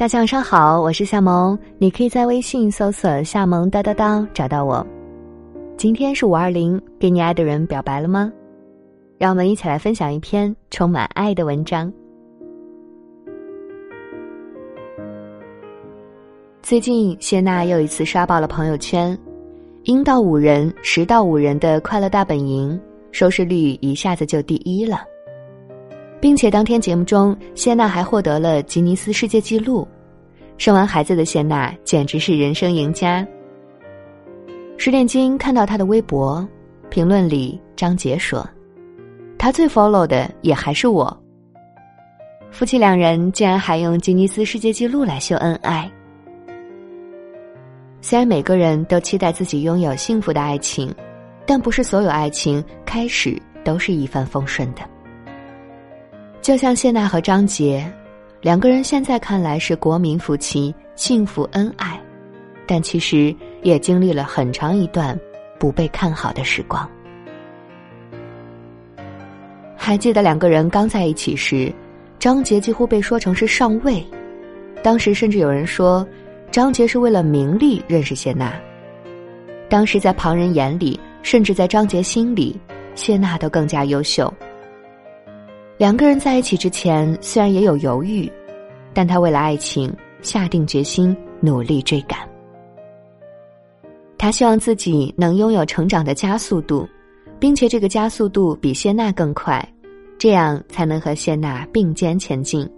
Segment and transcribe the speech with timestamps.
[0.00, 4.84] 大家晚上好，我是夏萌，你可以在微信搜索“夏萌叨叨叨”找到我。
[5.76, 8.32] 今天是五二零，给你爱的人表白了吗？
[9.18, 11.92] 让我们一起来分享一篇充满爱的文章。
[16.62, 19.14] 最近谢娜又一次刷爆了朋友圈，
[19.82, 22.80] 应到五人、十到五人的快乐大本营
[23.12, 25.02] 收视率一下子就第一了。
[26.20, 29.86] 并且当天节目中，谢娜还获得了吉尼斯世界纪录。
[30.58, 33.26] 生完孩子的谢娜简直是人生赢家。
[34.76, 36.46] 十点金看到她的微博
[36.90, 38.46] 评论里，张杰说
[39.38, 41.16] ：“他最 follow 的也还是我。”
[42.52, 45.90] 夫妻两人竟然还用吉尼斯世界纪录来秀恩爱。
[48.02, 50.94] 虽然每个人都期待自己拥有幸福的爱情，
[51.46, 54.80] 但不是所有爱情开始都是一帆风顺的。
[56.50, 57.88] 就像谢娜和张杰，
[58.40, 61.96] 两个人现在看来是国民夫妻，幸福恩爱，
[62.66, 65.16] 但其实也经历了很长一段
[65.60, 66.90] 不被看好的时光。
[69.76, 71.72] 还记得两个人刚在一起时，
[72.18, 74.04] 张杰几乎被说成是上位，
[74.82, 76.04] 当时甚至有人说，
[76.50, 78.52] 张杰是为了名利认识谢娜。
[79.68, 82.58] 当时在旁人眼里，甚至在张杰心里，
[82.96, 84.34] 谢娜都更加优秀。
[85.80, 88.30] 两个人在一起之前，虽然也有犹豫，
[88.92, 92.18] 但他为了爱情下定决心，努力追赶。
[94.18, 96.86] 他希望自己能拥有成长的加速度，
[97.38, 99.66] 并且这个加速度比谢娜更快，
[100.18, 102.70] 这样才能和谢娜并肩前进。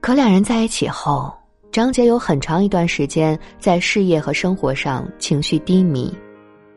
[0.00, 1.32] 可两人在一起后，
[1.70, 6.12] 张杰有很长一段时间在事业和生活上情绪低迷，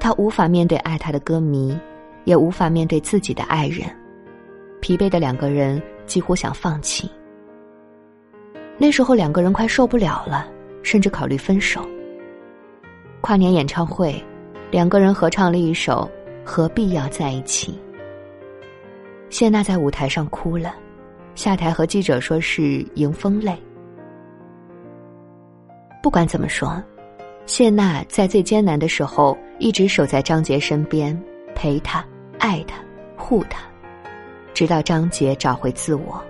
[0.00, 1.78] 他无法面对爱他的歌迷。
[2.24, 3.88] 也无法面对自己的爱人，
[4.80, 7.10] 疲惫的两个人几乎想放弃。
[8.76, 10.48] 那时候两个人快受不了了，
[10.82, 11.86] 甚至考虑分手。
[13.20, 14.22] 跨年演唱会，
[14.70, 16.10] 两个人合唱了一首
[16.44, 17.72] 《何必要在一起》。
[19.30, 20.74] 谢娜在舞台上哭了，
[21.34, 23.56] 下台和记者说是迎风泪。
[26.02, 26.82] 不管怎么说，
[27.46, 31.18] 谢娜在最艰难的时候一直守在张杰身边，
[31.54, 32.04] 陪他。
[32.44, 32.76] 爱他，
[33.16, 33.60] 护他，
[34.52, 36.22] 直到张杰找回自我。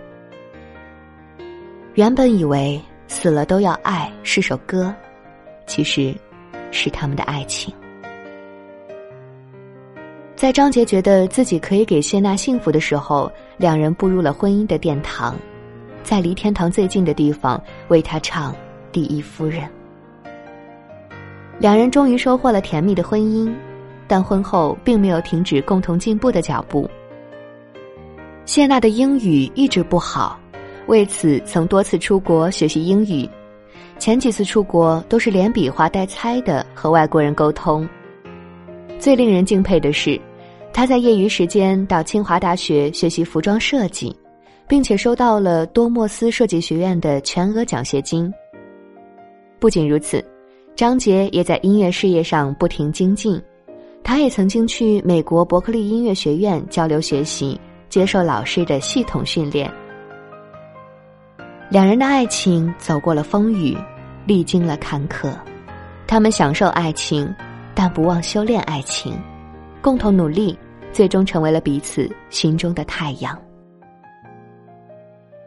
[1.94, 4.94] 原本以为死了都要爱是首歌，
[5.66, 6.14] 其实，
[6.70, 7.74] 是他们的爱情。
[10.36, 15.34] 在张杰觉得自己可以给谢娜幸福的时候，两人步入了婚姻的殿堂，
[16.04, 18.52] 在离天堂最近的地方为他唱
[18.92, 19.62] 《第一夫人》。
[21.58, 23.52] 两人终于收获了甜蜜的婚姻。
[24.06, 26.88] 但婚后并没有停止共同进步的脚步。
[28.44, 30.38] 谢娜的英语一直不好，
[30.86, 33.28] 为此曾多次出国学习英语。
[33.98, 37.88] 前几次出国都是连比划带猜的和外国人沟通。
[38.98, 40.20] 最令人敬佩的是，
[40.72, 44.14] 她在业余时间到清华大学学习服装设计，
[44.66, 48.32] 并且收到了多莫斯设计学院的全额奖学金。
[49.58, 50.22] 不仅如此，
[50.74, 53.40] 张杰也在音乐事业上不停精进。
[54.04, 59.72] 他也曾经去美国伯克利音乐学院交流学习，接受老师的系统训练。
[61.70, 63.74] 两人的爱情走过了风雨，
[64.26, 65.32] 历经了坎坷，
[66.06, 67.34] 他们享受爱情，
[67.74, 69.18] 但不忘修炼爱情，
[69.80, 70.56] 共同努力，
[70.92, 73.36] 最终成为了彼此心中的太阳。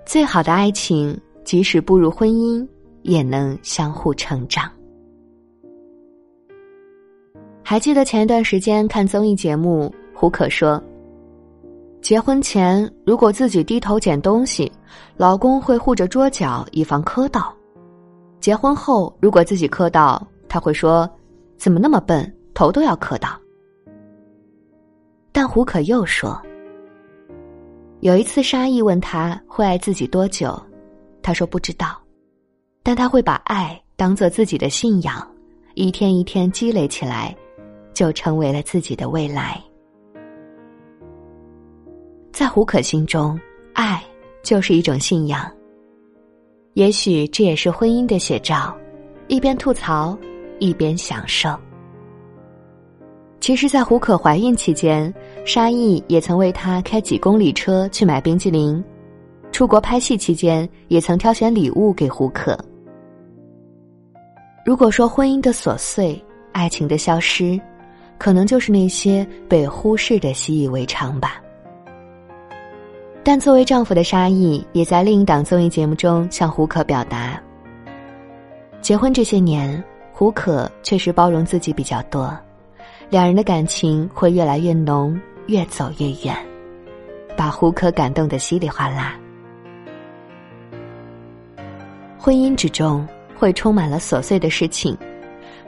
[0.04, 2.68] 最好的爱情，即使步入婚姻，
[3.04, 4.70] 也能相互成长。
[7.70, 10.82] 还记得前一段时间看综艺节目，胡可说
[12.02, 14.72] ：“结婚前如果自己低头捡东西，
[15.18, 17.54] 老公会护着桌角以防磕到；
[18.40, 21.10] 结婚后如果自己磕到，他会说：
[21.58, 23.38] 怎么那么笨，头都要磕到。”
[25.34, 26.42] 但胡可又说
[28.00, 30.58] ：“有一次沙溢问他会爱自己多久，
[31.22, 32.02] 他说不知道，
[32.82, 35.16] 但他会把爱当做自己的信仰，
[35.74, 37.36] 一天一天积累起来。”
[37.98, 39.60] 就成为了自己的未来。
[42.32, 43.40] 在胡可心中，
[43.74, 44.04] 爱
[44.44, 45.52] 就是一种信仰。
[46.76, 48.78] 也许这也是婚姻的写照，
[49.28, 50.16] 一边吐槽，
[50.60, 51.50] 一边享受。
[53.40, 55.12] 其实，在胡可怀孕期间，
[55.44, 58.80] 沙溢也曾为她开几公里车去买冰激凌；
[59.52, 62.56] 出国拍戏期间，也曾挑选礼物给胡可。
[64.64, 67.60] 如果说婚姻的琐碎，爱情的消失。
[68.18, 71.42] 可能就是那些被忽视的习以为常吧。
[73.24, 77.42] 但作为丈夫的沙溢，也在另一档综艺节目中向胡可表达：
[78.80, 79.84] 结婚这些年，
[80.14, 82.34] 胡可确实包容自己比较多，
[83.10, 86.34] 两人的感情会越来越浓，越走越远，
[87.36, 89.16] 把胡可感动的稀里哗啦。
[92.18, 93.06] 婚姻之中
[93.38, 94.98] 会充满了琐碎的事情，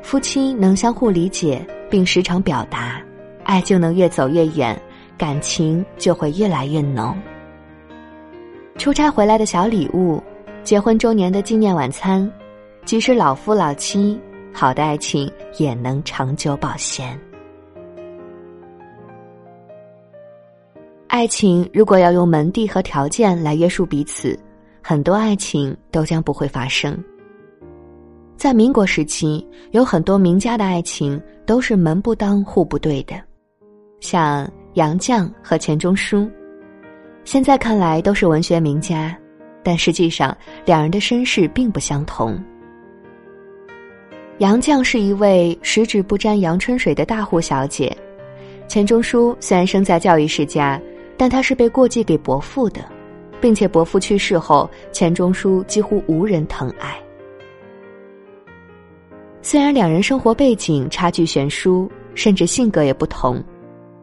[0.01, 3.01] 夫妻能相互理解并时常表达，
[3.43, 4.79] 爱就能越走越远，
[5.17, 7.15] 感情就会越来越浓。
[8.77, 10.23] 出差回来的小礼物，
[10.63, 12.31] 结婚周年的纪念晚餐，
[12.85, 14.19] 即使老夫老妻，
[14.53, 17.19] 好的爱情也能长久保鲜。
[21.07, 24.39] 爱情如果要用门第和条件来约束彼此。
[24.81, 26.97] 很多爱情都将不会发生。
[28.39, 33.15] 在民国时期，有很多名家的爱情都是门不当户不对的，
[33.99, 36.25] 像杨绛和钱钟书。
[37.25, 39.13] 现在看来都是文学名家，
[39.61, 42.41] 但实际上两人的身世并不相同。
[44.37, 47.93] 杨绛是一位十指不沾阳春水的大户小姐，
[48.69, 50.81] 钱钟书虽然生在教育世家，
[51.17, 52.79] 但他是被过继给伯父的。
[53.41, 56.97] 并且伯父去世后，钱钟书几乎无人疼爱。
[59.51, 63.43] 虽然两人生活背景差距悬殊，甚至性格也不同，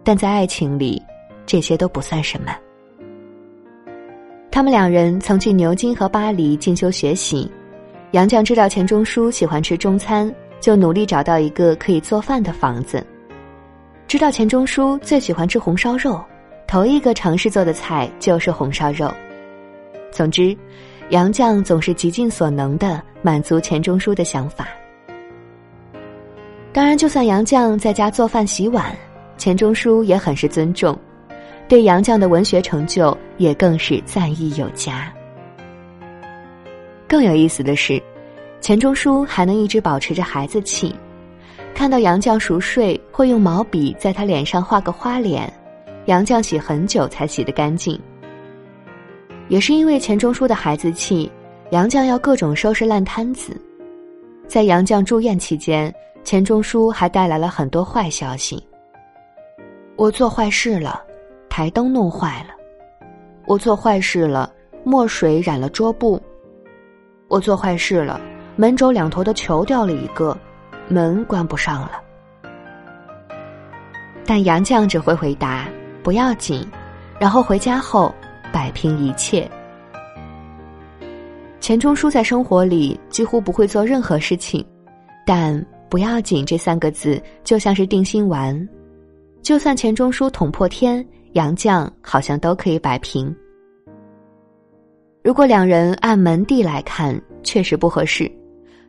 [0.02, 1.00] 但在爱情里，
[1.46, 2.52] 这些都不算什么。
[4.50, 7.48] 他们两人曾去牛津和巴黎进修学习。
[8.10, 13.06] 杨绛知道钱钟书喜欢吃中餐，就努力找到一个可以做饭的房子。
[14.08, 16.20] 知道钱钟书最喜欢吃红烧肉，
[16.66, 19.14] 头一个尝试做的菜就是红烧肉。
[20.10, 20.56] 总之，
[21.10, 24.66] 杨绛总是极尽所能的满足钱钟书的想法。
[26.76, 28.94] 当然，就算杨绛在家做饭洗碗，
[29.38, 30.94] 钱钟书也很是尊重，
[31.67, 35.11] 对杨绛的文学成就也更是赞誉有加。
[37.08, 37.99] 更有意思的是，
[38.61, 40.94] 钱钟书还能一直保持着孩子气，
[41.75, 45.50] 看到杨绛熟睡，会用毛笔在他脸上画个花脸，
[46.05, 47.99] 杨绛洗很久才洗得干净。
[49.49, 51.32] 也是因为钱钟书的孩子气，
[51.70, 53.58] 杨绛要各种收拾烂摊子。
[54.46, 55.90] 在杨绛住院期间，
[56.26, 58.61] 钱钟书还带来了很多坏消息。
[59.94, 61.00] 我做坏事了，
[61.49, 62.50] 台灯弄坏了；
[63.46, 64.52] 我做坏事了，
[64.82, 66.20] 墨水染了桌布；
[67.28, 68.20] 我做坏事了，
[68.56, 70.37] 门轴两头的球掉了一个，
[70.88, 71.93] 门关不上了。
[74.26, 75.69] 但杨绛只会回答
[76.02, 76.69] “不要紧”，
[77.20, 78.12] 然后回家后。
[78.52, 79.46] 摆平一切。
[81.61, 84.64] 钱钟书在生活里几乎不会做任何事情，
[85.26, 88.68] 但不要紧这三个字就像是定心丸，
[89.42, 93.34] 就算钱钟书捅破天，杨绛好像都可以摆平。
[95.22, 98.30] 如果两人按门第来看，确实不合适，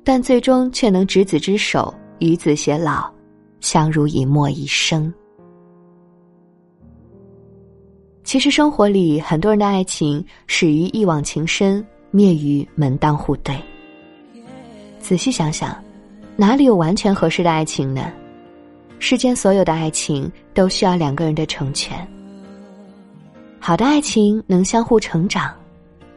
[0.03, 3.11] 但最终却能执子之手，与子偕老，
[3.59, 5.11] 相濡以沫一生。
[8.23, 13.55] 其实生活里很多人的爱情始于一往情深，灭于门当户对。
[14.99, 15.75] 仔细想想，
[16.37, 18.11] 哪里有完全合适的爱情呢？
[18.99, 22.07] 世间所有的爱情都需要两个人的成全。
[23.59, 25.51] 好的爱情能相互成长，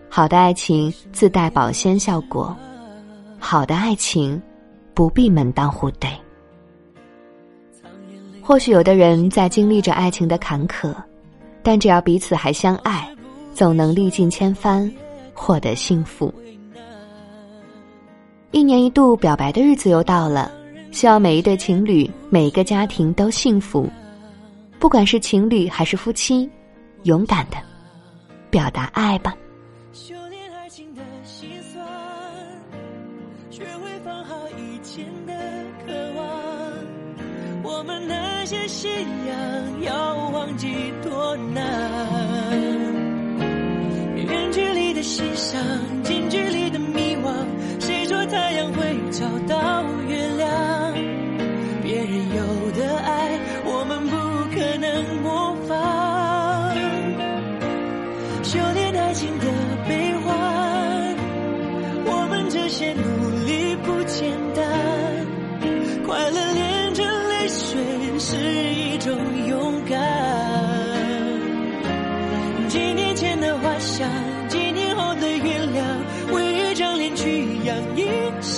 [0.09, 2.55] 好的爱情自带保鲜效果，
[3.39, 4.41] 好的爱情
[4.95, 6.11] 不必门当户对。
[8.43, 10.95] 或许有的人在经历着爱情的坎坷。
[11.63, 13.07] 但只要彼此还相爱，
[13.53, 14.91] 总能历尽千帆，
[15.35, 16.33] 获得幸福。
[18.53, 20.51] 一年一度表白的日子又到了，
[20.91, 23.89] 希望每一对情侣、每一个家庭都幸福。
[24.81, 26.51] 不管是情侣还是夫妻，
[27.05, 27.57] 勇敢的
[28.51, 29.37] 表达爱吧。
[29.93, 31.87] 修炼爱情的心酸，
[33.51, 35.33] 学会放好以前的
[35.87, 36.27] 渴望。
[37.63, 38.91] 我们那些信
[39.29, 41.63] 仰要忘记多难，
[44.17, 45.63] 远距离的欣赏，
[46.03, 47.33] 近距离的迷惘。
[48.27, 50.40] 太阳会找到月亮？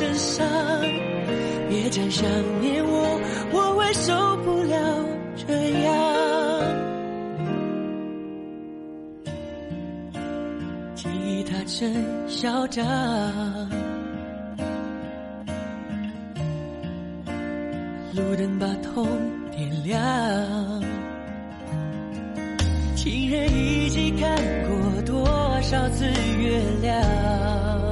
[0.02, 0.44] 身上，
[1.68, 2.28] 别再想
[2.60, 3.20] 念我，
[3.52, 4.74] 我会受不了
[5.36, 5.94] 这样。
[10.96, 12.84] 吉他真嚣张，
[18.14, 19.06] 路灯把痛
[19.52, 20.02] 点亮，
[22.96, 24.36] 情人一起看
[24.68, 25.24] 过多
[25.62, 26.04] 少次
[26.40, 27.91] 月亮。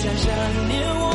[0.00, 0.32] 想想
[0.66, 1.09] 念我